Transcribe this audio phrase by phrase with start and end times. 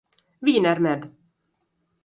[0.43, 1.01] Wiener Med.